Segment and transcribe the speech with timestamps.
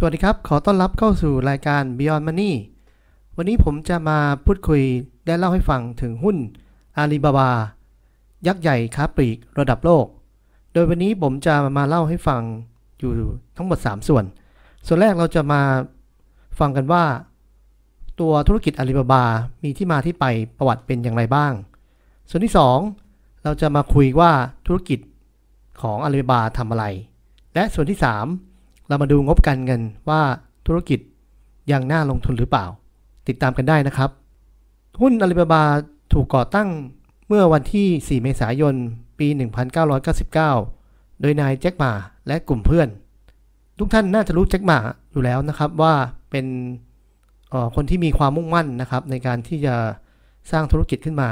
[0.00, 2.52] สวัสดีครับ ขอต้อนรับเข้าสู่รายการ Beyond Money
[3.36, 4.82] วันนี้ผมจะมาพูดคุย
[5.26, 6.36] และเล่าให้ฟังถึงหุ้น
[6.96, 7.50] อาลีบาบา
[8.46, 10.06] ยักษ์ใหญ่ค้าปลีกระดับโลก
[10.72, 12.42] โดยวันนี้ผมจะมาเล่าให้ฟัง
[12.98, 13.12] อยู่
[13.56, 14.24] ทั้งหมด 3 ส่วน
[14.86, 15.60] ส่วนแรกเราจะมา
[16.58, 17.04] ฟังกันว่า
[18.20, 19.24] ตัวธุรกิจอาลีบาบา
[19.62, 20.24] มีที่มาที่ไป
[20.58, 21.52] ประวัติเป็นอย่างไรบ้าง
[22.30, 22.52] ส่วนที่
[22.98, 24.30] 2 เราจะมาคุยว่า
[24.66, 24.98] ธุรกิจ
[25.82, 26.84] ของอาลีบาบาทำอะไร
[27.54, 28.47] และส่วนที่ 3
[28.88, 30.20] เรามาดูงบการเงินว่า
[30.66, 31.00] ธุรกิจ
[31.72, 32.66] ยังน่าลงทุนหรือเปล่า
[33.28, 34.10] ติดตามกันได้นะครับ
[35.00, 35.64] หุ้นอาลีบาบา
[36.12, 36.68] ถูกก่อตั้ง
[37.28, 38.74] เมื่อวันที่ 4 เมษายน
[39.18, 39.26] ปี
[39.84, 41.92] 1999 โดยนายแจ็คหมา
[42.26, 42.88] และกลุ่มเพื่อน
[43.78, 44.78] ทุกท่านน่าจะรู้แจ็คหมา
[45.12, 45.94] อยู่แล้วนะครับว่า
[46.30, 46.46] เป็น
[47.74, 49.74] คนที่มีความมุ่งมั่นนะครับ ในการที่จะ
[50.50, 51.30] สร้างธุรกิจขึ้นมา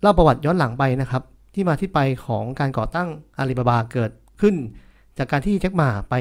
[0.00, 1.22] เล่าประวัติย้อนหลังไปนะครับ
[1.54, 4.54] ที่มาที่ไปของการก่อตั้งอาลีบาบาเกิดขึ้น
[5.18, 6.14] จากการที่แจ็คหม่าไป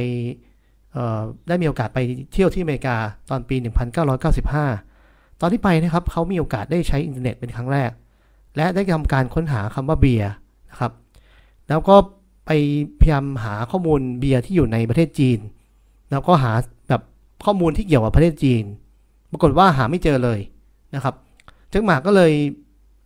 [1.47, 1.99] ได้มีโอกาสไป
[2.33, 2.95] เที่ยวที่อเมริกา
[3.30, 3.55] ตอนปี
[4.67, 7.91] 1995 ตอนที่ไปนะครับเขามีโอกาสได้ใช้อินเทอร์เน็ตเป็นครั้งแรก
[8.55, 10.31] และได้ทำการค้นหาคำว่าเบียร์
[10.72, 10.91] นะครับ
[11.69, 11.95] แล้วก็
[12.45, 12.52] ไป
[13.00, 15.39] พยายามหาข้อมูลเบียร์ที่อยู่ในประเทศจีน
[16.11, 16.52] แล้วก็หา
[16.89, 17.02] แบบ
[17.45, 18.63] ข้อมูลที่เกี่ยวกับประเทศจีน
[19.31, 20.39] ปรากฏว่าหาไม่เจอเลย
[20.95, 21.16] นะครับ
[21.72, 22.31] จ้าหมาก็เลย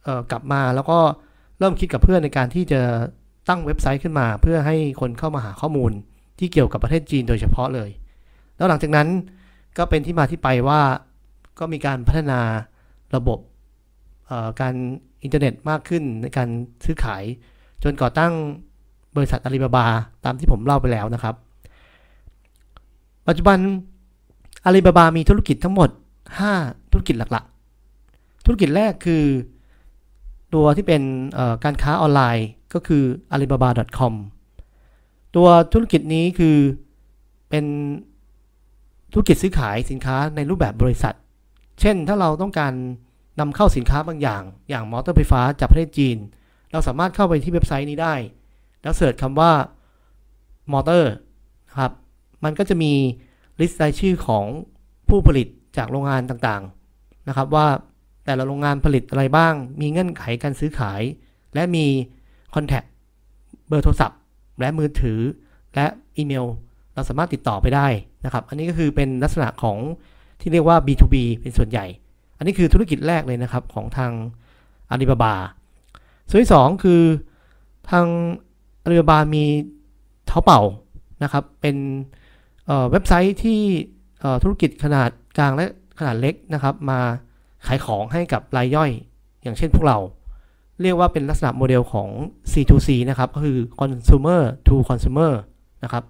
[0.03, 0.99] เกลับมาแล้วก็
[1.59, 2.81] เริ่มคิดกับเพื่อนในการที่จะ
[3.49, 5.91] ตั้งเว็บไซต์ขึ้นมา เพื่อให้คนเข้ามาหาข้อมูล
[6.39, 7.89] ที่เกี่ยวกับประเทศจีนโดยเฉพาะเลย
[8.57, 9.07] แล้วหลังจากนั้น
[9.77, 10.81] ก็เป็นที่มาที่ไปว่า
[11.59, 12.39] ก็มีการพัฒนา
[13.15, 13.39] ระบบ
[14.61, 14.73] การ
[15.23, 16.49] อินเทอร์เน็ตมากขึ้นในการ
[16.85, 17.23] ซื้อขาย
[17.83, 18.33] จนก่อตั้ง
[19.15, 19.85] บริษัทอาลีบาบา
[20.25, 21.35] ตามที่ผมเล่าไปแล้วนะครับ
[23.27, 23.57] ปัจจุบัน
[24.65, 25.89] อาลีบาบามีธุรกิจทั้งหมด
[26.41, 29.23] 5 ธุรกิจหลักๆ ธุรกิจแรกคือ
[30.53, 31.01] ตัวที่เป็น
[31.63, 34.13] การค้าออนไลน์ก็คือ alibaba.com
[35.37, 36.57] ตัวธุรกิจนี้คือ
[37.49, 37.65] เป็น
[39.11, 41.15] ธุรกิจซื้อขายสินค้าในรูปแบบบริษัท
[41.79, 42.73] เช่นถ้าเราต้องการ
[43.39, 46.17] นำเข้าสินค้าบางอย่าง อย่างมอเตอร์ไฟฟ้าจากประเทศจีน
[46.71, 48.15] เราสามารถเข้าไปที่เว็บไซต์นี้ได้
[48.81, 49.51] แล้ว search คำว่า
[50.71, 51.13] มอเตอร์
[51.77, 51.91] ครับ
[52.43, 52.93] มันก็จะมี
[53.59, 54.45] list รายชื่อของ
[55.09, 55.47] ผู้ผลิต
[55.77, 57.67] จากโรงงานต่างๆนะครับ ว่า
[58.25, 61.01] แต่ละโรงงานผลิตอะไรบ้าง มีเงื่อนไขการซื้อขาย
[61.53, 61.85] และมี
[62.55, 62.83] contact
[63.67, 64.19] เบอร์โทรศัพท์
[64.59, 65.19] และมือถือ
[65.75, 65.85] และ
[66.17, 66.45] อีเมล
[66.93, 67.87] เราสามารถติดต่อไปได้
[68.25, 69.77] นะครับ อันนี้ก็คือเป็นลักษณะของ
[70.41, 71.85] ที่เรียกว่า B2B เป็นส่วนใหญ่
[72.37, 74.11] อันนี้คือธุรกิจแรกเลยนะครับของทาง
[74.89, 75.35] อาลีบาบา
[76.29, 77.01] ส่วนที่ 2 คือ
[77.91, 78.05] ทาง
[78.83, 79.43] อาลีบาบามี
[80.27, 80.61] เท้าเป่า
[81.23, 81.77] นะครับ เป็น
[82.91, 83.61] เว็บไซต์ที่
[84.43, 85.65] ธุรกิจขนาดกลางและ
[85.99, 86.99] ขนาดเล็กนะครับ มา
[87.67, 88.91] ขายของให้กับรายย่อย
[89.41, 89.97] อย่างเช่นพวกเรา
[90.81, 92.09] เรียกว่าเป็นลักษณะโมเดลของ
[92.51, 95.31] C2C นะครับก็คือ consumer to consumer
[95.83, 96.03] นะครับ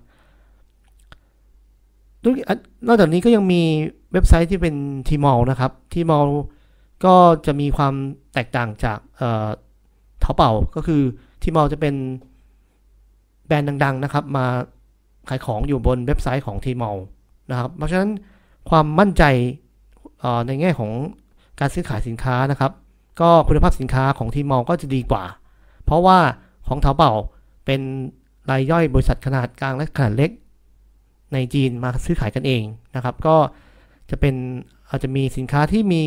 [2.88, 3.61] นอกจากนี้ก็ยังมี
[4.13, 4.75] เว็บไซต์ที่เป็น
[5.07, 6.29] Tmall นะครับ Tmall
[7.05, 7.94] ก็จะมีความ
[8.33, 9.00] แตกต่างจาก
[10.19, 11.01] เทาเป่าก็คือ
[11.41, 11.95] Tmall จะเป็น
[13.47, 14.45] แบรนด์ดัง ๆ นะครับ มา
[15.29, 16.97] ขายของอยู่บนเว็บไซต์ของ Tmall
[17.49, 18.09] นะครับ เพราะฉะนั้น
[18.69, 19.23] ความมั่นใจ
[20.47, 20.91] ในแง่ของ
[21.59, 22.72] การซื้อขายสินค้านะครับ
[23.22, 25.23] ก็คุณภาพสินค้าของทีมอลก็จะดีกว่า
[25.85, 26.17] เพราะว่า
[26.67, 27.13] ของเถาเป่า
[27.66, 27.81] เป็น
[28.50, 30.31] รายย่อยบริษัทขนาดกลางและขนาดเล็ก
[31.33, 32.63] ในจีนมาซื้อขายกันเอง
[32.95, 33.35] นะครับ ก็
[34.09, 34.35] จะเป็น
[34.89, 36.01] อาจจะมีสินค้าที่มี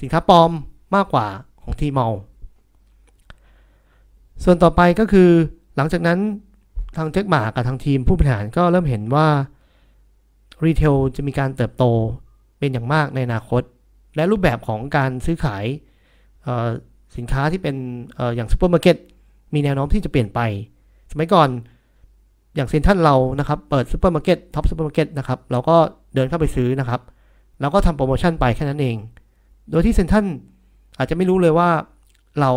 [0.00, 0.50] สินค้าปลอม
[0.94, 1.26] มากกว่า
[1.62, 2.14] ของ Tmall
[4.44, 5.30] ส่วนต่อไปก็คือ
[5.76, 6.18] หลังจากนั้น
[6.96, 9.28] ทางแจ็คหม่ากับทางทีมผู้บริหารก็เริ่มเห็นว่า
[10.64, 11.84] retail จะมีการเติบโต
[12.58, 13.62] เป็นอย่างมากในอนาคต
[14.16, 15.64] และรูปแบบของการซื้อขาย
[17.16, 17.76] สินค้าที่เป็น
[18.18, 18.96] ออย่างซูเปอร์มาร์เก็ต
[19.54, 20.40] มีแนวโน้มที่จะเปลี่ยนไป
[21.10, 21.48] สมัยก่อน
[22.54, 25.76] อย่างเซ็นทรัลเรานะครับ เปิดซูเปอร์มาร์เก็ต Tops ซูเปอร์มาร์เก็ตนะครับเราก็
[26.14, 27.00] เดินเข้าไปซื้อนะครับ
[27.60, 28.96] แล้วก็ทำโปรโมชั่นไปแค่นั้นเอง
[29.70, 30.26] โดยที่เซ็นทรัล
[30.98, 31.70] อาจจะไม่รู้เลยว่า
[32.40, 32.50] เรา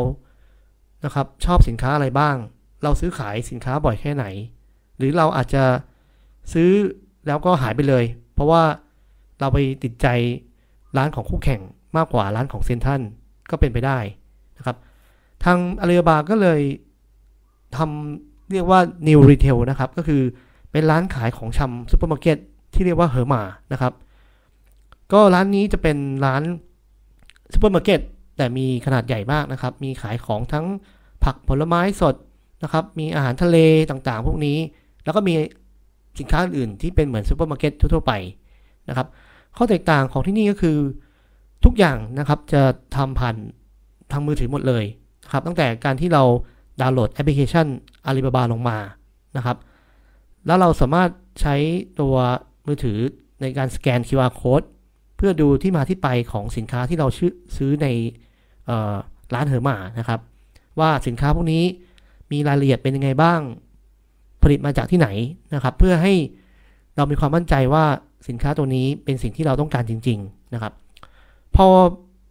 [1.06, 2.36] นะครับชอบสินค้าอะไรบ้าง
[2.84, 4.26] เราซื้อขายสินค้าบ่อยแค่ไหน
[4.98, 5.64] หรือเราอาจจะ
[6.54, 6.72] ซื้อ
[7.28, 8.04] แล้วก็หายไปเลย
[8.34, 8.64] เพราะว่า
[9.40, 10.08] เราไปติดใจ
[10.98, 11.62] ร้านของคู่แข่ง
[11.98, 13.02] มากกว่าร้านของเซ็นทรัล
[13.54, 13.98] ก็เป็นไปได้
[14.58, 14.78] นะครับ
[15.44, 16.62] ทางอาลีบาบาก็เลย
[17.78, 20.22] ทำเรียกว่า New Retail นะครับ ก็คือ
[20.72, 22.38] เป็นร้านขายของชำซูเปอร์มาร์เก็ต
[22.74, 23.42] ที่เรียกว่าเฮอร์มา
[23.74, 23.94] นะครับ
[25.14, 26.44] ก็ร้านนี้จะเป็นร้าน
[27.54, 28.00] ซูเปอร์มาร์เก็ต
[28.38, 30.66] แต่มีขนาดใหญ่มากนะครับ มีขายของทั้ง
[31.24, 32.16] ผักผลไม้สด
[32.64, 33.58] นะครับ มีอาหารทะเล
[33.90, 34.58] ต่างๆ พวกนี้
[35.04, 35.34] แล้วก็มี
[36.20, 38.14] สินค้าอื่นที่เป็นเหมือนซูเปอร์มาร์เก็ตทั่วๆไป
[38.90, 39.08] นะครับ
[39.58, 40.78] ข้อแตกต่างของที่นี่ก็คือ
[41.66, 42.62] ทุกอย่างนะครับจะ
[42.96, 43.36] ทำผ่าน
[44.12, 44.84] ทางมือถือหมดเลย
[45.32, 46.24] ครับตั้งแต่การที่เรา
[46.82, 47.68] ดาวน์โหลดแอปพลิเคชัน
[48.08, 48.78] Alibaba ลงมา
[49.38, 49.58] นะครับ
[50.46, 51.10] แล้วเราสามารถ
[51.42, 51.56] ใช้
[52.00, 52.16] ตัว
[52.68, 53.00] มือถือ
[53.42, 54.68] ในการสแกน QR code
[55.18, 57.08] เพื่อดูที่มาที่ไปของสินค้าที่เรา
[57.58, 57.88] ซื้อใน
[59.34, 60.20] ร้านเฮอร์มานะครับ
[60.80, 61.64] ว่าสินค้าพวกนี้
[62.32, 63.40] มีรายละเอียดเป็นยังไงบ้าง
[64.44, 65.08] ผลิตมาจากที่ไหน
[65.54, 66.14] นะครับ เพื่อให้
[66.96, 67.86] เรามีความมั่นใจว่า
[68.28, 70.74] สินค้าตัวนี้เป็นสิ่งที่เราต้องการจริง ๆ นะครับ
[71.56, 71.68] พอ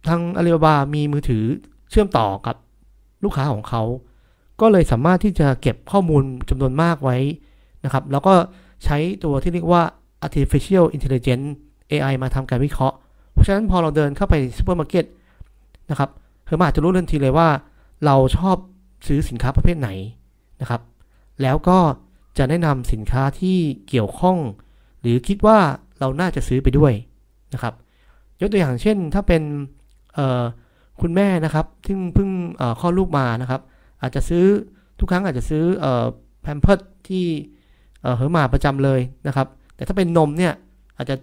[0.07, 1.45] ทางอาลีบาบามีมือถือ
[1.89, 2.55] เชื่อมต่อกับ
[3.23, 3.83] ลูกค้าของเขา
[4.61, 7.17] ก็เลยสามารถที่จะเก็บข้อมูลจำนวนมากไว้
[7.83, 8.33] นะครับ แล้วก็
[8.83, 9.83] ใช้ตัวที่เรียกว่า
[10.25, 11.47] artificial intelligence
[11.91, 12.95] AI มาทำการวิเคราะห์
[13.31, 15.05] เพราะฉะนั้นพอเราเดินเข้าไปซูเปอร์มาร์เก็ต
[15.89, 16.09] นะครับ
[16.45, 17.49] เฮอร์มาอาจจะรู้ทันทีเลยว่า
[18.05, 18.57] เราชอบ
[19.07, 19.89] ซื้อสินค้าประเภทไหน
[20.61, 20.81] นะครับ
[21.41, 21.79] แล้วก็
[22.37, 24.37] จะแนะนำสินค้าที่เกี่ยวข้อง
[25.01, 25.57] หรือคิดว่า
[25.99, 26.93] เราน่าจะซื้อไปด้วย
[27.53, 27.73] นะครับ
[28.43, 29.43] ยกตัวอย่างเช่น ถ้าเป็น
[31.01, 32.29] คุณแม่นะครับซึ่งเพิ่ง
[32.79, 33.61] คลอดลูกมานะครับ
[34.01, 34.45] อาจจะซื้อ
[34.99, 35.63] ทุกครั้งอาจจะซื้อ
[36.41, 37.25] แพมเพิร์สที่
[38.17, 40.53] เฮอร์มาประจำเลยนะครับ แต่ถ้าเป็นนมเนี่ย
[40.97, 41.15] อาจจะ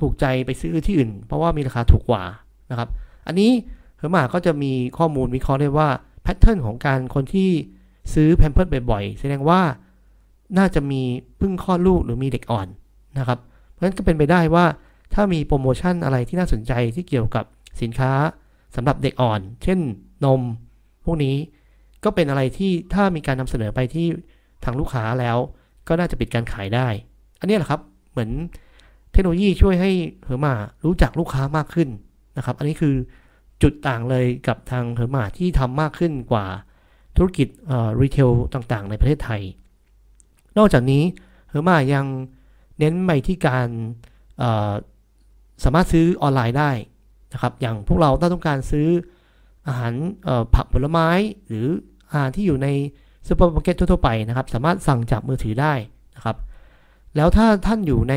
[0.00, 2.22] ถูกใจไปซื้อที่อื่น เพราะว่ามีราคาถูกกว่า
[2.70, 2.88] นะครับ
[3.26, 3.50] อันนี้
[3.98, 5.88] เฮอร์มาก็จะมีข้อมูลวิเคราะห์ได้ว่า
[6.22, 7.50] pattern ของการคนที่
[8.14, 9.60] ซื้อแพมเพิร์สบ่อยๆ แสดงว่า
[10.58, 11.02] น่าจะมี
[11.38, 12.68] เพิ่งคลอดลูกหรือมีเด็กอ่อน
[13.18, 13.38] นะครับ
[13.70, 14.64] เพราะฉะนั้นก็เป็นไปได้ว่า
[15.14, 17.44] ถ้ามีโปรโมชั่นอะไรที่น่าสนใจที่เกี่ยวกับ
[17.82, 18.12] สินค้า
[18.76, 19.78] สำหรับเด็กอ่อน เช่น
[20.24, 20.40] นม
[21.04, 21.36] พวกนี้
[22.04, 24.06] ก็เป็นอะไรที่ถ้ามีการนำเสนอไปที่
[24.64, 25.36] ทางลูกค้าแล้ว
[25.88, 26.88] ก็น่าจะปิดการขายได้
[27.40, 27.80] อันนี้แหละครับ
[28.10, 28.30] เหมือน
[29.12, 29.90] เทคโนโลยีช่วยให้
[30.24, 31.88] เฮอร์มารู้จักลูกค้ามากขึ้น
[32.36, 32.94] นะครับ อันนี้คือ
[33.62, 36.46] จุดต่างเลยกับทางเฮอร์มาที่ทำมากขึ้นกว่า
[37.16, 37.48] ธุรกิจ
[38.00, 39.42] retail ต่างๆ ในประเทศไทย
[40.58, 41.02] นอกจากนี้
[41.48, 42.06] เฮอร์มายัง
[42.78, 43.68] เน้นไปที่การ
[45.64, 46.70] สามารถซื้อออนไลน์ได้
[47.32, 48.88] นะครับ อย่างพวกเราถ้าต้องการซื้อ
[49.68, 49.92] อาหาร
[50.54, 51.08] ผักผลไม้
[51.46, 51.66] หรือ
[52.10, 52.68] อาหารที่อยู่ใน
[53.28, 55.74] ซูเปอร์มาร์เก็ตทั่วไปนะครับ สามารถสั่งจากมือถือได้
[56.16, 56.36] นะครับ
[57.16, 58.14] แล้วถ้าท่านอยู่ใน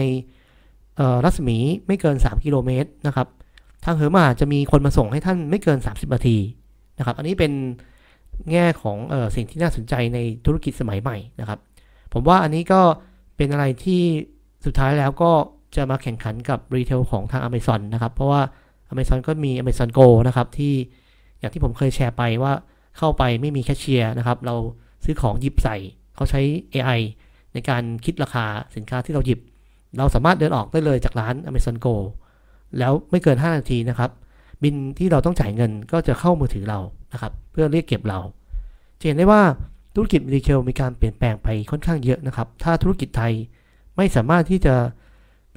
[1.25, 1.57] รัศมี
[1.87, 3.27] ไม่เกิน 3 กิโลเมตรนะครับ
[3.85, 6.37] ทางเฮอร์มาจะมีคนมาส่งให้ท่านไม่เกิน 30นาที
[6.97, 7.51] นะครับ อันนี้เป็น
[8.51, 11.59] แง่ของเอ่อสิ่งที่น่าสนใจในธุรกิจสมัยใหม่นะครับ
[12.13, 12.81] ผมว่าอันนี้ก็
[13.37, 14.01] เป็นอะไรที่
[14.65, 15.31] สุดท้ายแล้วก็
[15.77, 18.41] จะมาแข่งขันกับ retail ของทาง Amazon นะครับ เพราะว่า
[18.91, 20.73] Amazon ก็มี Amazon Go นะครับที่
[21.39, 22.53] อย่างที่ผมเคยแชร์ไปว่า
[22.97, 24.55] เข้าไปไม่มีแคชเชียร์นะครับ เรา
[25.03, 25.75] ซื้อของหยิบใส่
[26.15, 26.41] เขาใช้
[26.73, 26.99] AI
[27.53, 28.45] ในการคิดราคา
[28.75, 29.39] สินค้าที่เราหยิบ
[29.97, 31.95] เราสามารถเดินออกได้เลยจากร้าน Amazon Go
[32.77, 34.11] แล้วไม่เกิน 5 นาทีนะครับ
[34.63, 36.79] บินที่เราต้องจ่ายเงินก็จะเข้ามือถือเรา
[37.13, 38.19] นะครับ เพื่อเรียกเก็บเรา
[38.99, 39.41] จะเห็นได้ว่า
[39.95, 43.33] ธุรกิจรีเทลมีการเปลี่ยนแปลงไปค่อนข้างเยอะนะครับ ถ้าธุรกิจไทย
[43.97, 44.75] ไม่สามารถที่จะ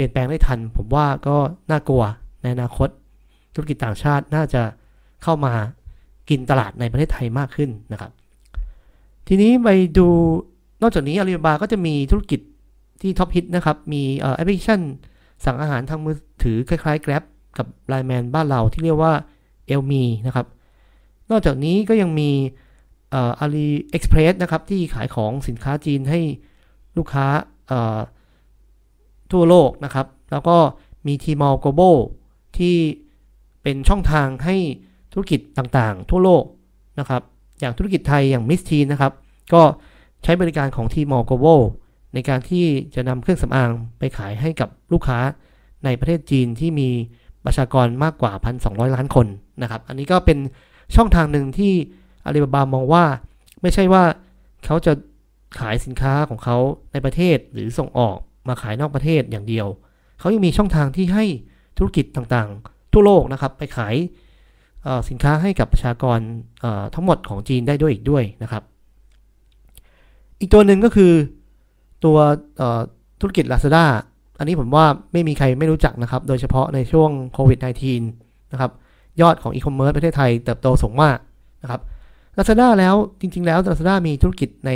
[0.00, 1.36] ลี่ยนแปลงได้ทัน ผมว่าก็
[1.70, 2.02] น่ากลัว
[2.42, 2.88] ในอนาคต
[3.54, 4.62] ธุรกิจต่างชาติน่าจะ
[5.22, 5.52] เข้ามา
[6.28, 8.10] กินตลาดในประเทศไทยมากขึ้นนะครับ
[9.28, 9.68] ทีนี้ไป
[9.98, 10.08] ดู
[10.82, 12.40] นอกจากนี้อาลีบาบาก็จะมีธุรกิจ
[13.00, 14.02] ที่ top hit นะครับ มี
[14.34, 14.80] แอปพลิเคชัน
[15.44, 17.24] สั่งอาหารทางมือถือคล้ายๆ Grab
[17.58, 19.12] กับ Line Man บ้านเราที่เรียกว่า
[19.74, 20.46] e l m e นะครับ
[21.30, 22.30] นอกจากนี้ก็ยังมี
[23.10, 26.20] AliExpress นะครับ ที่ขายของสินค้าจีนให้
[26.96, 27.26] ลูกค้า
[29.32, 30.56] ทั่วโลกนะครับ แล้วก็
[31.06, 31.80] มีทีมอลโกโบ
[32.58, 32.76] ที่
[33.62, 34.56] เป็นช่องทางให้
[35.12, 36.44] ธุรกิจต่างๆ ทั่วโลก
[36.98, 37.22] นะครับ
[37.60, 39.12] อย่างธุรกิจไทยอย่างมิสทีนะครับ
[39.52, 39.62] ก็
[40.22, 41.46] ใช้บริการของทีมอลโกโบ
[42.14, 42.64] ในการที่
[42.94, 45.18] จะนำเครื่องสำอางไปขายให้กับลูกค้า
[45.84, 46.88] ในประเทศจีนที่มี
[47.44, 48.32] ประชากรมากกว่า
[48.64, 49.26] 1,200 ล้านคน
[49.62, 50.38] นะครับ อันนี้ก็เป็น
[50.96, 51.72] ช่องทางหนึ่งที่
[52.24, 53.04] อาลีบาบามองว่า
[53.62, 54.04] ไม่ใช่ว่า
[54.64, 54.92] เขาจะ
[55.58, 56.56] ขายสินค้าของเขา
[56.92, 58.16] ในประเทศหรือส่งออก
[58.48, 59.66] มาขายนอกประเทศอย่างเดียว
[60.18, 61.24] เขายังมีช่องทางที่ให้
[61.78, 63.94] ธุรกิจต่างๆ ทั่วโลกนะครับ ไปขาย
[65.08, 66.18] สินค้าให้กับประชากร
[66.94, 68.62] ทั้งหมดของจีนได้ด้วยอีกด้วยนะครับ
[70.40, 71.12] อีกตัวหนึ่งก็คือ
[72.04, 72.16] ตัว
[73.20, 73.84] ธุรกิจ Lazada
[74.38, 78.70] อันนี้ผมว่าไม่มีใครไม่รู้จักนะครับ โดยเฉพาะในช่วงโควิด -19 นะครับ
[79.20, 81.18] ยอดของอีคอมเมิร์ซประเทศไทยเติบโตสูงมาก
[81.62, 81.80] นะครับ
[82.36, 84.70] Lazada แล้วจริง ๆ แล้ว Lazada มีธุรกิจใน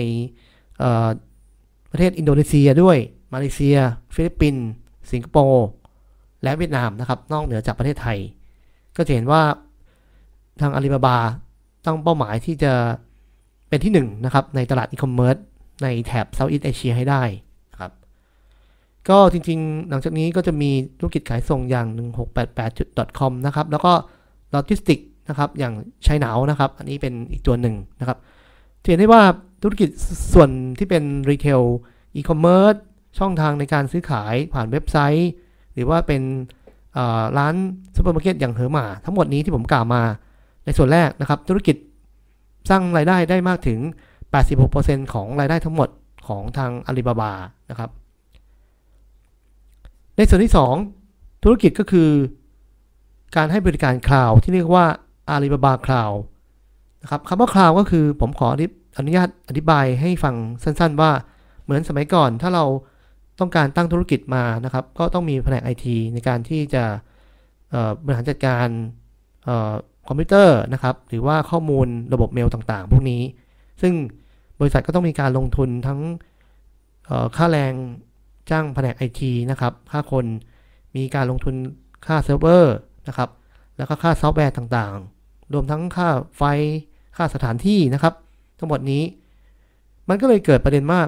[1.90, 2.96] ประเทศอินโดนีเซียด้วย
[3.34, 3.78] มาเลเซีย
[4.14, 4.64] ฟิลิปปินส์
[5.12, 5.66] สิงคโปร์
[6.42, 8.18] และเวียดนามนะครับ นอกเหนือจากประเทศไทย
[8.96, 9.42] ก็จะเห็นว่า
[10.60, 11.18] ทางอาลีบาบา
[11.84, 12.72] ตั้งเป้าหมายที่จะ
[13.68, 15.36] เป็นที่ 1 นะครับในตลาดอีคอมเมิร์ซ
[15.82, 17.22] ในแถบ Southeast Asia ให้ได้
[17.72, 17.92] นะครับ
[19.08, 21.86] ก็จริงๆ หลังจากนี้ก็จะมีธุรกิจขายส่งอย่าง
[22.56, 23.92] 1688.com นะครับ แล้วก็
[24.50, 25.72] โลจิสติกนะครับ อย่าง
[26.06, 28.18] Cainiao นะครับ อันนี้เป็นอีกตัวหนึ่งนะครับ
[28.90, 29.22] เห็นได้ว่า
[29.62, 29.88] ธุรกิจ
[30.32, 31.62] ส่วนที่เป็น retail
[32.16, 32.74] e-commerce
[33.18, 35.30] ช่องทางในการซื้อขายผ่านเว็บไซต์
[35.74, 36.22] หรือว่าเป็น
[37.38, 37.54] ร้าน
[37.96, 40.02] ซูเปอร์มาร์เก็ตอย่าง Hema ทั้งหมดนี้ที่ผมกล่าวมา
[40.64, 41.76] ในส่วนแรกนะครับ ธุรกิจ
[42.70, 43.78] สร้างรายได้ได้มากถึง
[44.46, 45.88] 86%ของรายได้ทั้งหมด
[46.28, 47.32] ของทางอาลีบาบา
[47.70, 47.90] นะครับ
[50.16, 50.52] ในส่วนที่
[50.98, 52.10] 2 ธุรกิจก็คือ
[53.36, 54.86] การให้บริการคลาวที่เรียกว่า
[55.34, 56.16] Alibaba Cloud
[57.02, 58.48] นะครับคำว่าคลาวก็คือผมขอ
[58.98, 61.10] อนุญาตอธิบายให้ฟังสั้น ๆ ว่า
[61.62, 62.64] เหมือนสมัยก่อนถ้าเรา
[63.40, 66.84] ต้องการตั้งธุรกิจมานะครับ ก็ต้องมีแผนกไอทีในการที่จะ
[68.04, 68.68] บริหารจัดการ
[70.06, 73.22] คอมพิวเตอร์นะครับ หรือว่าข้อมูลระบบเมลต่างๆ พวกนี้
[73.82, 73.94] ซึ่ง
[74.60, 76.00] บริษัทก็ต้องมีการลงทุนทั้ง
[77.36, 77.72] ค่าแรง
[78.50, 80.24] จ้างแผนกไอทีนะครับ ค่าคน
[80.96, 81.54] มีการลงทุน
[82.06, 82.74] ค่าเซิร์ฟเวอร์
[83.08, 83.30] นะครับ
[83.76, 86.42] แล้วก็ค่าซอฟต์แวร์ต่างๆ รวมทั้งค่าไฟ
[87.16, 88.14] ค่าสถานที่นะครับ
[88.58, 89.02] ทั้งหมดนี้
[90.08, 91.00] มันก็เลยเกิดประเด็นว่า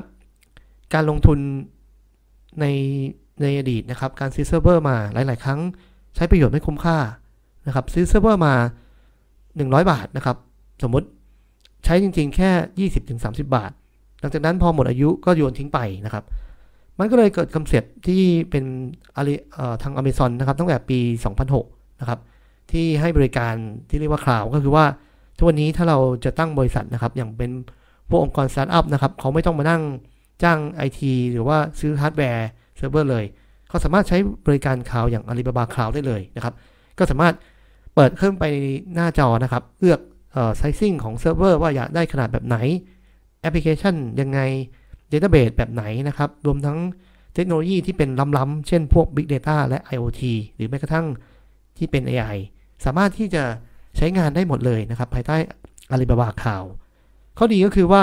[0.94, 1.38] การลงทุน
[2.60, 2.66] ใน
[3.42, 5.60] ในอดีตนะครับการซื้อเซิร์ฟเวอร์มาหลาย ๆ ครั้ง
[6.16, 6.98] ใช้ประโยชน์ไม่คุ้มค่า
[7.66, 8.54] นะครับซื้อเซิร์ฟเวอร์มา
[9.22, 10.36] 100 บาทนะครับ
[10.82, 11.06] สมมติ
[11.84, 13.70] ใช้จริง ๆ แค่ 20-30 บาท
[14.20, 16.24] หลังจากนั้นพอหมดอายุก็โยนทิ้งไปนะครับ
[16.98, 18.64] มันก็เลยเกิด concept ที่เป็น
[19.82, 20.98] ทาง Amazon นะครับตั้งแต่ปี
[21.50, 22.18] 2006 นะครับ
[22.72, 23.54] ที่ให้บริการ
[23.88, 24.84] ที่เรียกว่า cloud ก็คือว่า
[25.36, 27.50] ทุกวันนี้ถ้าเราจะตั้งบริษัทนะครับ อย่างเป็น
[28.08, 29.82] พวกองค์กรสตาร์ทอัพนะครับเขาไม่ต้องมานั่ง
[30.42, 31.00] จ้าง IT
[31.32, 33.24] หรือว่าซื้อฮาร์ดแวร์เซิร์ฟเวอร์เลย
[33.68, 36.54] เขาสามารถใช้บริการ cloud อย่าง Alibaba Cloud ได้เลยนะครับ
[36.98, 37.34] ก็สามารถ
[37.94, 38.44] เปิดขึ้นไป
[38.94, 40.00] หน้าจอนะครับ เลือก
[40.56, 42.56] sizing ของเซิร์ฟเวอร์ว่าอยากได้ขนาดแบบไหน
[43.40, 44.40] แอปพลิเคชันยังไง
[45.12, 46.78] Database แบบไหนนะครับ รวมทั้ง
[47.34, 50.22] เทคโนโลยีที่เป็นล้ำๆ เช่นพวก Big Data และ IoT
[50.54, 51.06] หรือแม้กระทั่ง
[51.76, 52.36] ที่เป็น AI
[52.84, 53.42] สามารถที่จะ
[53.96, 55.36] ใช้งานได้หมดเลยนะครับ ภายใต้
[55.92, 56.68] Alibaba Cloud
[57.38, 58.02] ข้อดีก็คือว่า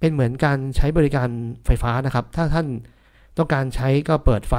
[0.00, 1.28] เป็นเหมือนการใช้บริการ
[1.66, 2.66] ไฟฟ้านะครับ ถ้าท่าน
[3.38, 4.54] ต้องการใช้ก็เปิดไฟ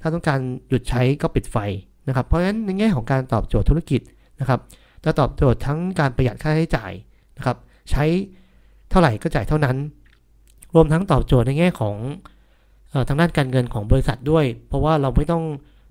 [0.00, 1.56] ถ้าต้องการหยุดใช้ก็ปิดไฟ
[2.08, 4.00] นะครับ เพราะฉะนั้นในแง่ของการตอบโจทย์ธุรกิจ
[4.40, 4.60] นะครับ
[5.04, 6.92] จะตอบโจทย์ทั้งการประหยัดค่าใช้จ่าย
[7.36, 7.56] นะครับ
[7.90, 8.04] ใช้
[8.90, 9.76] เท่าไหร่ก็จ่ายเท่านั้น
[10.74, 11.96] รวมทั้งตอบโจทย์ในแง่ของ
[12.92, 15.44] ออทางด้านการเงินของบริษัทด้วย เพราะว่าเราไม่ต้อง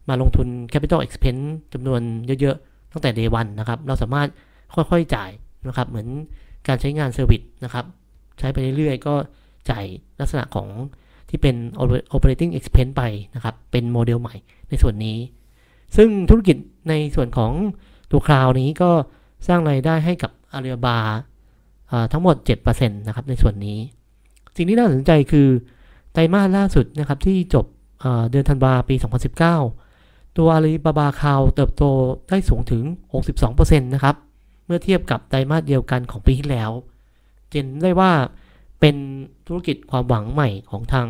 [0.09, 2.01] มาลงทุน capital expense จำนวน
[2.41, 4.27] เยอะๆ ตั้งแต่ day one นะครับ เราสามารถ
[4.75, 5.31] ค่อยๆจ่าย
[5.67, 6.07] นะครับ เหมือน
[6.67, 7.85] การใช้งานเซอร์วิสนะครับ
[8.39, 9.15] ใช้ไปเรื่อยๆ ก็
[9.69, 9.85] จ่าย
[10.19, 10.67] ลักษณะของ
[11.29, 11.55] ที่เป็น
[12.15, 13.03] operating expense ไป
[13.35, 14.35] นะครับ เป็นโมเดลใหม่
[14.69, 15.17] ในส่วนนี้
[15.97, 16.57] ซึ่งธุรกิจ
[16.89, 17.51] ในส่วนของ
[18.11, 18.91] ตัวคลาวนี้ก็
[19.47, 20.97] สร้างรายได้ให้กับ Alibaba
[22.11, 22.35] ทั้งหมด
[22.67, 23.79] 7%นะครับในส่วนนี้
[24.55, 25.47] สิ่งที่น่าสนใจคือ
[26.13, 27.65] ไตรมาสล่าสุดนะครับที่จบ
[28.29, 28.95] เดือนธันวาปี
[29.61, 31.83] 2019 ตัว Alibaba Cloud เติบโต
[32.29, 32.83] ได้สูงถึง
[33.33, 34.15] 62%นะครับ
[34.65, 36.71] เมื่อเทียบกับไตรมาสเดียวกันของปีที่แล้ว
[37.55, 38.11] เห็นได้ว่า
[38.79, 38.95] เป็น
[39.47, 41.07] ธุรกิจความหวังใหม่ของทาง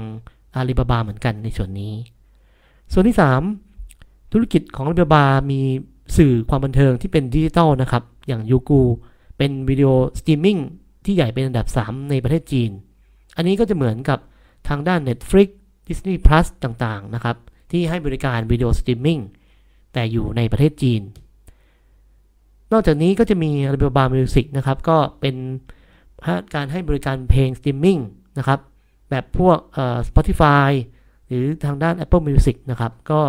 [0.55, 1.93] อาลีบาบาเหมือนกันในส่วนนี้
[2.93, 3.17] ส่วนที่
[3.73, 5.61] 3 ธุรกิจของอาลีบาบามี
[6.17, 8.81] สื่อความบันเทิงที่เป็นดิจิตอลนะครับ อย่างยูกู
[9.37, 10.57] เป็นวิดีโอสตรีมมิ่ง
[11.05, 12.71] ที่ใหญ่เป็นอันดับ 3 ในประเทศจีน
[13.37, 14.19] อันนี้ก็จะเหมือนกับ
[14.67, 15.49] ทางด้าน Netflix
[15.87, 17.35] Disney Plus ต่างๆนะครับ
[17.71, 19.19] ที่ให้บริการวิดีโอสตรีมมิ่ง
[19.93, 21.01] แต่อยู่ในประเทศจีน
[22.71, 25.35] นอกจากนี้ก็จะมี Alibaba Music นะครับ ก็เป็น
[26.55, 27.99] การให้บริการเพลงสตรีมมิ่ง
[28.37, 28.59] นะครับ
[29.09, 29.57] แบบพวก
[30.07, 30.69] Spotify
[31.27, 33.19] หรือทางด้าน Apple Music นะครับ ก็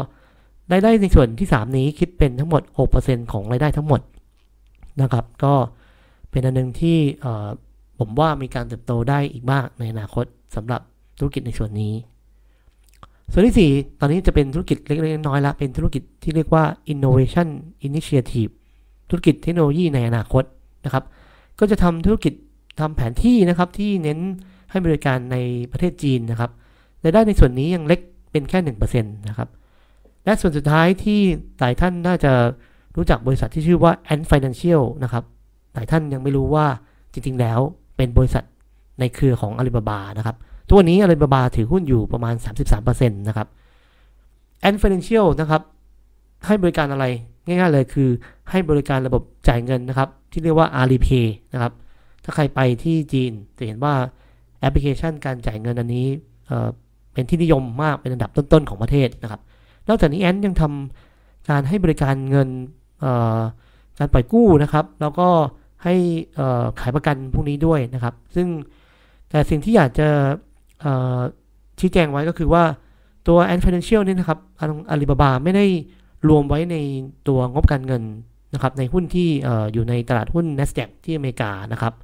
[0.72, 2.62] รายได้ในส่วนที่ 3 นี้คิดเป็นทั้งหมด
[2.96, 4.00] 6%ของรายได้ทั้งหมด
[5.02, 5.54] นะครับ ก็
[6.30, 6.98] เป็นอันนึงที่
[7.98, 10.24] ผมว่ามีการเติบโตได้อีกมากในอนาคต
[10.56, 10.80] สำหรับ
[11.18, 11.94] ธุรกิจในส่วนนี้
[13.32, 17.48] ส่วนที่ 4 ตอนนี้จะเป็นธุรกิจเล็กๆน้อยๆละเป็นธุรกิจที่เรียกว่า innovation
[17.86, 18.50] initiative
[19.10, 20.44] ธุรกิจเทคโนโลยีในอนาคต
[20.84, 21.04] นะครับ
[21.58, 22.32] ก็จะทำธุรกิจ
[22.80, 24.18] ทำแผนที่นะครับที่เน้น
[24.70, 25.36] ให้บริการใน
[25.72, 26.50] ประเทศจีนนะครับ
[27.02, 29.48] รายได้ในส่วนนี้ยังเล็กเป็นแค่หนึ่งเปอร์เซ็นต์นะครับ
[30.24, 31.20] และส่วนสุดท้ายที่
[31.60, 32.32] หลายท่านน่าจะ
[32.96, 35.24] รู้จักบริษัทที่ชื่อว่า Ant Financial นะครับ
[35.74, 36.66] หลายท่านยังไม่รู้ว่า
[37.12, 37.60] จริง ๆ แล้ว
[37.96, 38.44] เป็นบริษัท
[39.00, 40.36] ในเครือของ Alibaba นะครับ
[40.68, 42.34] ทุกวันนี้ Alibaba ถือหุ้นอยู่ประมาณ
[42.76, 43.48] 33%นะครับ
[44.68, 45.62] Ant Financial นะครับ
[46.46, 47.04] ให้บริการอะไร
[47.46, 48.08] ง่าย ๆ เลยคือ
[48.50, 51.72] ให้บริการระบบจ่ายเงินนะครับ ที่เรียกว่า Alipay นะครับ
[52.28, 53.94] ถ้าใครไปที่จีนจะเห็นว่า
[54.60, 56.06] แอปพลิเคชันการจ่ายเงินอันนี้
[57.12, 59.40] เป็นที่นิยมมากเป็นอันดับต้นๆของประเทศนะครับ
[59.88, 62.48] นอกจากนี้แอนยังทำการให้บริการเงิน
[63.98, 65.28] การปล่อยกู้นะครับ แล้วก็
[65.84, 65.94] ให้
[66.80, 68.46] ขายประกันพวกนี้ด้วยนะครับ ซึ่ง
[69.30, 70.08] แต่สิ่งที่อยากจะ
[71.80, 72.64] ชี้แจงไว้ก็คือว่า
[73.28, 74.38] ตัว Ant Financial นี่นะครับ
[74.90, 75.64] อาลีบาบาไม่ได้
[76.28, 76.76] รวมไว้ใน
[77.28, 78.02] ตัวงบการเงิน
[78.54, 79.28] นะครับในหุ้นที่
[79.72, 81.94] อยู่ในตลาดหุ้น NASDAQ ที่อเมริกานะครับ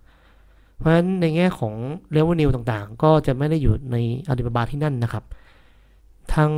[0.76, 1.75] เพราะฉะนั้นในแง่ของ
[2.12, 3.97] เรเวนิวต่างๆ ก็จะไม่ได้อยู่ใน
[4.29, 5.25] อาลีบาบาที่นั่นนะครับ
[6.33, 6.50] ทาง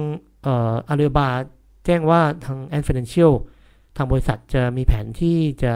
[0.89, 1.29] อาลีบาบา
[1.85, 3.33] แจ้งว่าทาง a n Financial
[3.97, 5.73] ทางบริษัทจะมีแผนที่จะ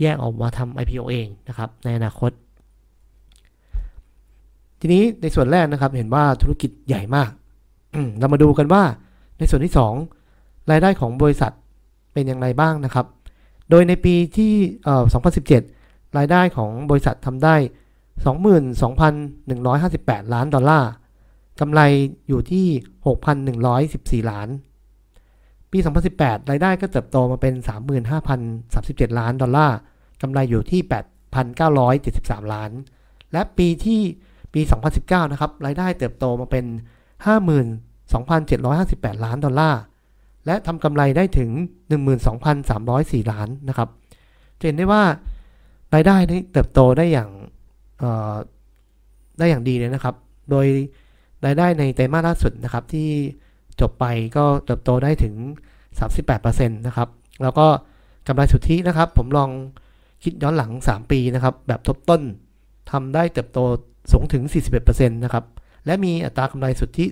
[0.00, 2.30] แยกออกมาทำ IPO เองนะครับ ในอนาคต
[4.80, 7.30] ทีนี้ในส่วนแรกนะครับ เห็นว่าธุรกิจใหญ่มาก
[8.18, 8.82] เรามาดูกันว่า
[9.38, 9.72] ในส่วนที่
[10.20, 11.52] 2 รายได้ของบริษัท
[12.12, 13.06] เป็นอย่างไรบ้างนะครับ
[13.70, 14.52] โดยในปีที่
[15.14, 15.73] 2017
[16.16, 17.56] รายได้ของบริษัททำได้
[18.74, 20.90] 22,158 ล้านดอลลาร์
[21.60, 21.80] กำไร
[22.28, 22.66] อยู่ที่
[23.64, 24.48] 6,114 ล้าน
[25.70, 25.78] ปี
[26.14, 27.54] 2018 รายได้ก็เติบโตมาเป็น
[28.36, 29.76] 35,037 ล้านดอลลาร์
[30.22, 30.80] กำไรอยู่ที่
[31.66, 32.70] 8,973 ล้าน
[33.32, 34.00] และปีที่
[34.54, 34.60] ปี
[34.96, 36.64] 2019 นะครับ รายได้เติบโตมาเป็น
[37.74, 39.80] 52,758 ล้านดอลลาร์
[40.46, 41.50] และทำกำไรได้ถึง
[42.40, 43.88] 12,304 ล้านนะครับ
[44.58, 45.02] จะเห็นได้ว่า
[45.94, 47.28] รายได้นี้เติบโตได้อย่าง
[49.38, 50.14] ได้อย่างดีเลยนะครับ
[50.50, 50.66] โดย
[51.46, 53.08] รายได้ในไตรมาสล่าสุดนะครับที่
[53.80, 54.04] จบไป
[54.36, 55.34] ก็เติบโตได้ถึง
[56.10, 57.08] 38%นะครับ
[57.42, 57.66] แล้วก็
[58.26, 59.50] กำไรสุทธินะครับ ผมลอง
[60.22, 62.22] คิดย้อนหลัง 3 ปีนะครับ แบบทบต้น
[62.90, 63.58] ทำได้เติบโต
[64.12, 64.42] สูงถึง
[64.78, 65.44] 41%นะครับ
[65.86, 67.06] และมีอัตรากำไรสุทธิ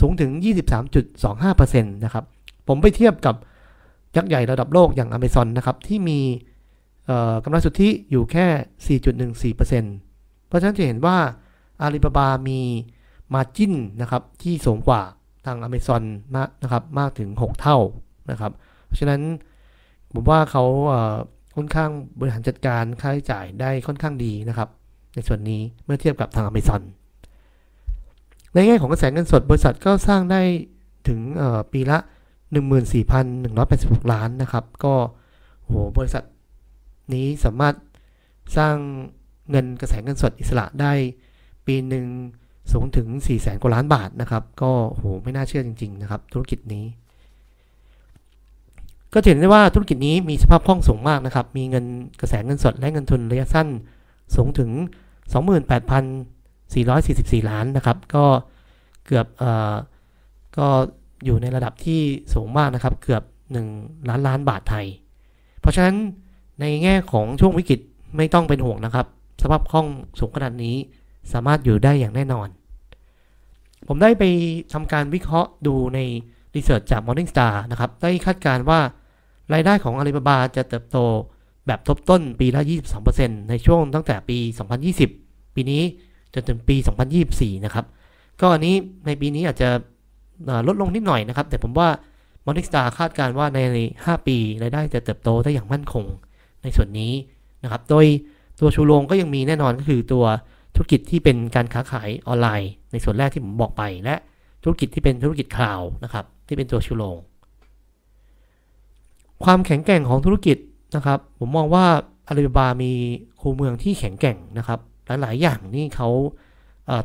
[0.00, 0.30] สูงถึง
[1.02, 2.24] 23.25%นะครับ
[2.68, 3.34] ผมไปเทียบกับ
[4.16, 6.20] ยักษ์ใหญ่ระดับโลกอย่าง Amazon นะครับที่มี
[7.44, 8.46] กำไรสุทธิอยู่แค่
[9.52, 9.56] 4.14%
[10.46, 11.18] เพราะฉะนั้นจะเห็นว่า
[11.80, 12.60] อาลีบาบามี
[13.34, 15.02] มาจิ้นนะครับที่สูงกว่า
[15.46, 16.02] ทาง Amazon
[16.34, 17.78] มากนะครับมากถึง 6 เท่า
[18.30, 18.52] นะครับ
[18.86, 19.20] เพราะฉะนั้น
[20.12, 20.64] ผมว่าเขา
[21.56, 24.68] ค่อนข้างบริหารจัดการค่าใช้จ่ายได้ค่อนข้างดีนะครับ
[25.14, 26.82] ในส่วนนี้เมื่อเทียบกับทาง Amazon
[28.54, 30.40] ในแง่ของกระแสเงินสดบริษัทก็สร้างได้
[31.08, 31.20] ถึง
[31.72, 31.98] ปีละ
[33.24, 34.94] 14,186 ล้านนะครับ ก็
[35.64, 36.24] โหบริษัท
[37.14, 37.74] นี้สามารถ
[38.56, 38.76] สร้าง
[39.50, 40.92] เงินกระแสเงินสดอิสระได้
[41.66, 42.06] ปีหนึ่ง
[42.72, 46.84] สูงถึง 4 0 0แสนกว่าล้านบาทนะครับ ก็โหไม่น่าเชื่อจริง ๆ นะครับ ธุรกิจนี้
[49.12, 51.84] ก็เห็นได้ว่าธุรกิจนี้มีสภาพคล่องสูงมากนะครับ มีเงิน
[52.20, 53.68] กระแสเงินสดและเงินทุนระยะสั้น
[54.36, 54.70] สูงถึง
[56.30, 58.24] 28,444 ล้านนะครับ ก็
[59.06, 59.74] เกือบเอ่อ
[60.58, 60.66] ก็
[61.24, 62.00] อยู่ในระดับที่
[62.34, 63.22] สูงมากนะครับ เกือบ
[63.66, 64.86] 1 ล้านล้านบาทไทย
[65.60, 65.96] เพราะฉะนั้น
[66.60, 67.80] ในแง่ของช่วงวิกฤต
[68.16, 69.06] ไม่ต้องเป็นห่วงนะครับ
[69.42, 69.86] สภาพคล่อง
[70.18, 70.76] สูงขนาดนี้
[71.32, 72.48] สามารถอยู่ได้อย่างแน่นอน
[73.88, 74.24] ผมได้ไป
[74.72, 75.98] ทำการวิเคราะห์ดูใน
[76.54, 78.80] รีเสิร์ชจาก Morningstar นะครับ ได้คาดการณ์ว่า
[79.52, 80.98] รายได้ของอาลีบาบาจะเติบโต
[81.66, 82.62] แบบทบต้นปีละ
[83.06, 84.38] 22%ในช่วงตั้งแต่ปี
[84.96, 85.82] 2020 ปีนี้
[86.34, 86.76] จนถึงปี
[87.20, 87.84] 2024 นะครับ
[88.40, 88.74] ก็อันนี้
[89.06, 89.68] ในปีนี้อาจจะ
[90.66, 91.88] ลดลงนิดหน่อยนะครับ แต่ผมว่า
[92.44, 93.58] Morningstar คาดการณ์ว่าใน
[93.98, 96.04] 5 ปีรายได้จะเติบโตได้อย่างมั่นคง
[96.66, 97.12] ในส่วนนี้
[97.62, 98.06] นะครับ โดย
[98.60, 100.24] ตัวชูโรงก็ยังมีแน่นอนก็คือตัว
[100.74, 104.14] ธุรกิจที่เป็นการค้าขายออนไลน์ ในส่วนแรกที่ผมบอกไป และ
[104.62, 107.16] ธุรกิจที่เป็นธุรกิจคลาวนะครับ ที่เป็นตัวชูโรง
[109.44, 110.56] ความแข็งแกร่งของธุรกิจ
[110.96, 111.84] นะครับ ผมมองว่า
[112.28, 112.92] อาลีบาบามี
[113.40, 116.08] คูเมืองที่แข็งแกร่งนะครับ หลาย ๆ อย่างนี่เขา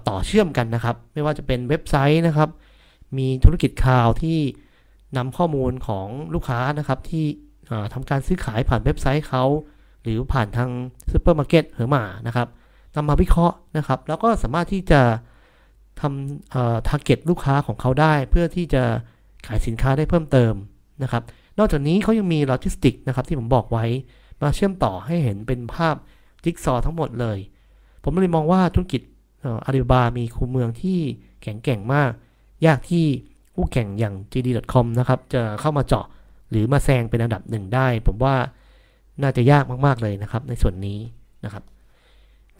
[0.09, 2.49] ต่อเชื่อมกันนะครับ ไม่ว่าจะเป็นเว็บไซต์นะครับ
[3.17, 4.39] มีธุรกิจ cloud ที่
[5.17, 7.25] นำข้อมูลของลูกค้านะครับที่
[7.93, 9.43] ทำการซื้อขายผ่านเว็บไซต์เขา
[10.01, 10.69] หรือผ่านทาง
[11.11, 12.47] ซูเปอร์มาร์เก็ต Hema นะครับ
[12.95, 15.01] นำมาวิเคราะห์นะครับ แล้วก็สามารถที่จะ
[16.01, 18.83] ทำ target ลูกค้าของเขาได้ เพื่อที่จะ
[19.47, 20.53] ขายสินค้าได้เพิ่มเติม
[21.03, 21.23] นะครับ
[21.59, 23.85] นอกจากนี้เขายังมีโลจิสติกนะครับที่ผมบอกไว้
[24.41, 25.95] มาเชื่อมต่อให้เห็นเป็นภาพ
[26.43, 27.37] จิ๊กซอทั้งหมดเลย
[28.03, 29.01] ผมเลยมองว่าธุรกิจ
[29.65, 30.99] อาลีบามีคูเมืองที่
[31.41, 32.11] แข็งแกร่งมาก
[32.65, 33.05] ยากที่
[33.55, 36.05] คู่แข่งอย่าง JD.com นะครับจะเข้ามาเจาะ
[36.51, 38.35] หรือมาแซงเป็นอันดับหนึ่งได้ ผมว่า
[39.21, 40.99] น่าจะยากมาก ๆ เลยนะครับ ในส่วนนี้
[41.45, 41.63] นะครับ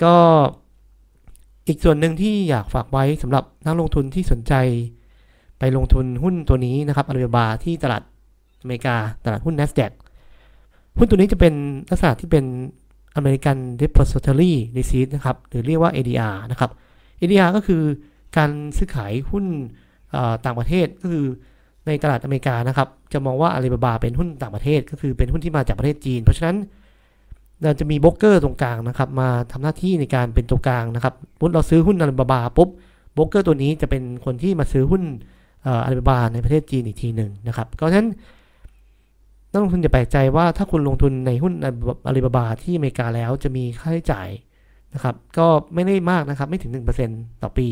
[0.03, 0.15] ก็
[1.67, 4.53] อีกส่วนหนึ่งที่อยากฝากไว้สำหรับนักลงทุนที่สนใจ
[5.59, 8.03] ไปลงทุนหุ้นตัวนี้นะครับอาลีบาบาที่ตลาด
[8.61, 9.91] อเมริกาตลาดหุ้น NASDAQ
[10.97, 11.53] หุ้นตัวนี้จะเป็น
[11.89, 12.45] ลักษณะที่เป็น
[13.19, 16.71] American Depository Receipt นะครับ หรือเรียกว่า ADR นะครับ
[17.19, 17.81] ADR ก็คือ
[18.37, 19.45] การซื้อขายหุ้น
[20.45, 21.25] ต่างประเทศก็คือ
[21.85, 26.57] ในตลาดอเมริกานะครับ จะมองว่าอาลีบาบาเป็นหุ้นต่างประเทศก็คือเป็นหุ้นที่มาจากประเทศจีน เพราะฉะนั้น
[27.63, 32.69] เราจะมีโบรกเกอร์ตรงกลางนะครับ มาทำหน้าที่ในการเป็นตัวกลางนะครับสมมุติเราซื้อหุ้นอาลีบาบาปุ๊บ
[33.13, 35.03] โบรกเกอร์ตัวนี้จะเป็นคนที่มาซื้อหุ้น
[35.85, 38.09] อาลีบาบาในประเทศจีนอีกทีหนึ่งนะครับก็ฉะนั้น
[39.51, 41.53] นักลงทุนจะแปลกใจว่าถ้าคุณลงทุนในหุ้น
[42.07, 44.29] อาลีบาบาที่อเมริกาแล้วจะมีค่าใช้จ่าย
[44.93, 46.71] นะครับ ก็ไม่ได้มากนะครับไม่ถึง
[47.07, 47.67] 1%ต่อปี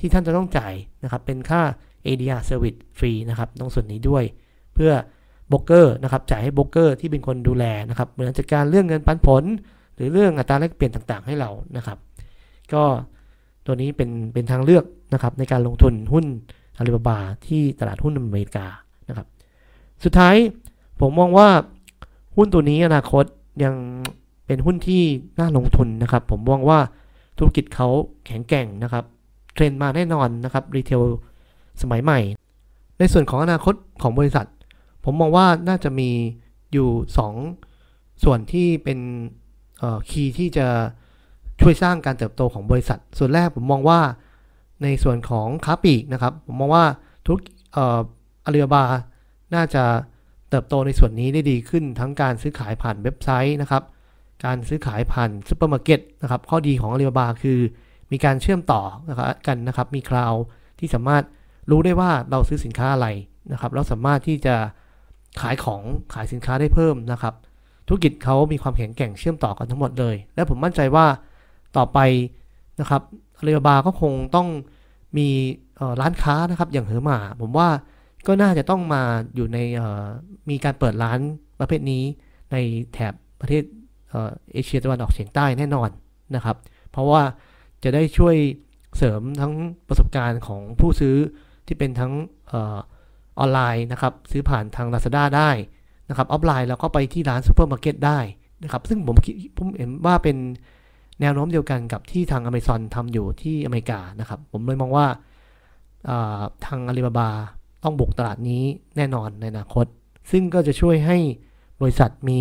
[0.00, 1.60] ที่ท่านจะต้องจ่ายนะครับ เป็นค่า
[2.06, 4.24] ADR Service ฟรีนะครับตรงส่วนนี้ด้วย
[4.74, 9.44] เพื่อโบรกเกอร์นะครับจ่ายให้โบรกเกอร์ที่เป็นคนดูแลนะครับเหมือนจัดการเรื่องเงินปันผล
[9.94, 11.98] หรือเรื่องอัตราแลกเปลี่ยนต่างๆ ให้เรานะครับ
[12.72, 12.82] ก็
[13.66, 16.24] ตัวนี้เป็นเป็นทางเลือกนะครับในการลงทุนหุ้น
[16.76, 18.66] อาลีบาบาที่ตลาดหุ้นอเมริกา
[19.08, 19.26] นะครับ
[20.04, 20.34] สุดท้าย
[21.00, 21.48] ผมมองว่า
[22.36, 23.24] หุ้นตัวนี้อนาคต
[23.64, 23.74] ยัง
[24.46, 25.02] เป็นหุ้นที่
[25.38, 26.78] น่าลงทุนนะครับ ผมมองว่า
[27.38, 27.88] ธุรกิจเขา
[28.26, 29.04] แข็งแกร่งนะครับ
[29.54, 31.02] เทรนมาแน่นอนนะครับ retail
[31.82, 32.20] สมัยใหม่
[32.98, 34.46] ในส่วนของอนาคตของบริษัท
[35.04, 36.10] ผมมองว่าน่าจะมี
[36.72, 36.88] อยู่
[37.54, 38.98] 2 ส่วนที่เป็น
[40.10, 40.66] key ที่จะ
[41.60, 44.00] ช่วยสร้างการเติบโตของบริษัท ส่วนแรกผมมองว่า
[44.82, 46.84] ในส่วนของค้าปลีกนะครับ ผมมองว่า
[47.28, 47.38] ทาง
[47.76, 48.84] อาลีบาบา
[49.54, 49.84] น่าจะ
[50.50, 53.82] เติบโตในส่วนนี้ได้ดีขึ้นทั้งการซื้อขายผ่านเว็บไซต์นะครับ
[54.44, 57.58] การซื้อขายผ่านซูเปอร์มาร์เก็ตนะครับ ข้อดีของอาลีบาบาคือ
[58.12, 60.34] มีการเชื่อมต่อนะครับกันนะครับ มี cloud
[60.78, 61.24] ที่สามารถ
[61.70, 63.08] รู้ได้ว่าเราซื้อสินค้าอะไร
[63.52, 64.56] นะครับ เราสามารถที่จะ
[65.40, 65.82] ขายของ
[66.14, 67.34] ขายสินค้าได้เพิ่มนะครับ
[67.86, 71.06] ธุรกิจเขามีความแข็งแกร่งเชื่อมต่อกันทั้งหมดเลย และผมมั่นใจว่า
[71.76, 71.98] ต่อไป
[72.80, 73.02] นะครับ
[73.36, 74.48] อาลีบาบาก็คงต้อง
[75.18, 75.28] มี
[76.00, 77.68] ร้านค้านะครับอย่างเหอหมาผมว่า
[78.26, 79.02] ก็น่าจะต้องมา
[79.34, 79.58] อยู่ใน
[80.50, 81.18] มีการเปิดร้าน
[81.60, 82.02] ประเภทนี้
[82.52, 82.56] ใน
[82.92, 83.62] แถบประเทศ
[84.52, 85.88] เอเชียตะวันออกเฉียงใต้แน่นอน
[86.34, 86.56] นะครับ
[86.90, 87.22] เพราะว่า
[87.84, 88.36] จะได้ช่วย
[88.96, 89.52] เสริมทั้ง
[89.88, 91.16] ประสบการณ์ของผู้ซื้อ
[91.66, 92.12] ที่เป็นทั้ง
[93.38, 95.50] ออนไลน์นะครับซื้อผ่านทาง Lazada ได้
[96.08, 98.18] นะครับออฟไลน์แล้วก็ไปที่ร้านซูเปอร์มาร์เก็ตได้
[98.62, 100.36] นะครับซึ่งผมคิดผมเห็นว่าเป็น
[101.20, 105.06] แนวโน้มเดียวกันกับที่ทาง Amazon ทำอยู่ที่อเมริกานะครับ ผมเลยมองว่า
[106.64, 107.30] ทางอาลีบาบา
[107.84, 108.62] ต้องบุกตลาดนี้
[108.96, 109.86] แน่นอนในอนาคต
[110.30, 111.18] ซึ่งก็จะช่วยให้
[111.80, 112.40] บริษัทมี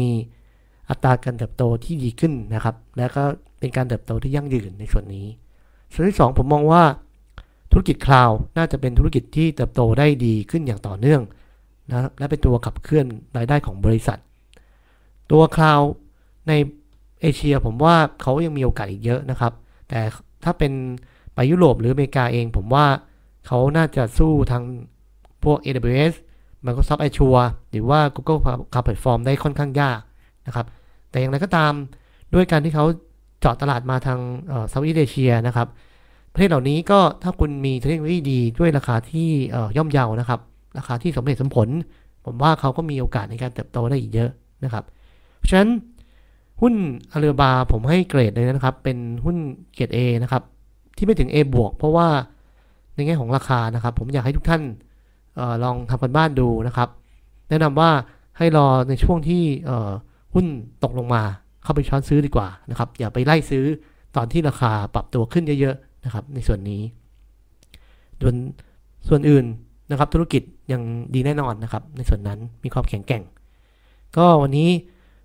[0.89, 3.23] อัตราการเติบโตที่ดีขึ้นนะครับ และก็
[3.59, 5.27] เป็นการเติบโตที่ยั่งยืนในส่วนนี้
[5.93, 6.83] ส่วนที่ 2 ผมมองว่า
[7.71, 11.21] ธุรกิจคลาวน่าจะเป็นธุรกิจที่เติบโตได้ดีขึ้นอย่างต่อเนื่อง
[11.89, 13.05] นะและเป็นตัวขับเคลื่อน
[13.37, 14.17] รายได้ของบริษัท
[15.31, 15.81] ตัวคลาว
[16.47, 16.53] ใน
[17.21, 19.53] เอเชียผมว่าเขายังมีโอกาสอีกเยอะนะครับ
[19.89, 19.99] แต่
[20.43, 20.71] ถ้าเป็น
[21.33, 22.85] ไปยุโรปหรืออเมริกาเองผมว่า
[23.47, 24.63] เขาน่าจะสู้ทาง
[25.43, 26.13] พวก AWS
[26.65, 28.39] Microsoft Azure หรือว่า Google
[28.73, 29.99] Cloud Platform ได้ค่อนข้างยาก
[30.47, 30.65] นะครับ
[31.09, 31.73] แต่อย่างไรก็ตาม
[32.33, 32.85] ด้วยการที่เขา
[33.39, 34.19] เจาะตลาดมาทาง
[34.69, 35.67] เซาท์อีสเอเชียนะครับ
[36.31, 39.29] ประเทศเหล่านี้ก็ถ้าคุณมีเทคโนโลยีดีด้วยราคาที่
[39.77, 40.39] ย่อมเยานะครับ
[40.77, 41.67] ราคาที่สมเหตุสมผล
[42.25, 44.29] ผมว่าเขาก็มีโอกาสในการเติบโตได้อีกเยอะ
[44.63, 44.83] นะครับ
[45.37, 45.69] เพราะฉะนั้น
[46.61, 46.73] หุ้น
[47.11, 49.37] อาลีบาบาผมให้เกรดเลยนะครับ เป็นหุ้น
[49.73, 50.43] เกรด A นะครับ
[50.97, 52.07] ที่ไม่ถึง A บวกเพราะว่า
[52.95, 54.61] ในแง่ของราคานะครับ ผมอยากให้ทุกท่าน
[55.39, 56.89] ออลองทำกันบ้านดูนะครับ
[57.49, 57.91] แนะนำว่า
[58.37, 59.43] ให้รอในช่วงที่
[60.33, 60.45] หุ้น
[60.83, 61.23] ตกลงมา
[61.63, 63.65] เข้าไปช้อนซื้อดีกว่านะครับ อย่าไปไล่ซื้อ
[64.15, 66.81] ตอนที่ราคาปรับตัวขึ้นเยอะๆ นะครับในส่วนนี้
[68.21, 68.35] ส่วน
[69.07, 69.45] ส่วนอื่น
[69.91, 70.81] นะครับ ธุรกิจยัง
[71.13, 73.23] ดีแน่นอนนะครับ ในส่วนนั้นมีความแข็งแกร่ง
[74.17, 74.69] ก็วันนี้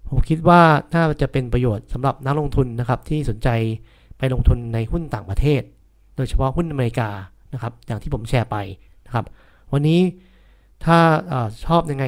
[0.08, 3.48] ผมคิดว่าน่าจะเป็นประโยชน์สำหรับนักลงทุนนะครับ ที่สนใจ
[4.18, 5.62] ไปลงทุนในหุ้นต่างประเทศ
[6.16, 7.08] โดยเฉพาะหุ้นอเมริกา
[7.52, 8.56] นะครับ อย่างที่ผมแชร์ไป
[9.06, 9.24] นะครับ
[9.72, 10.00] วันนี้
[10.84, 11.34] ถ้า
[11.66, 12.06] ชอบยังไง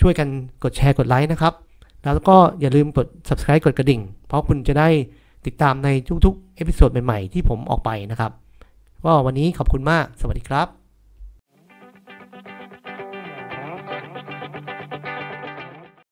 [0.00, 0.28] ช่วยกัน
[0.64, 1.54] กดแชร์กดไลค์นะครับ
[2.02, 4.88] แล้วก็อย่าลืมกด subscribe กดกระดิ่ง เพราะคุณจะได้
[5.46, 5.88] ติดตามใน
[6.24, 8.32] ทุกๆ episode ใหม่ ๆ ที่ผมออกไปนะครับ
[9.04, 10.81] ว่าวันนี้ขอบคุณมาก สวัสดีครับ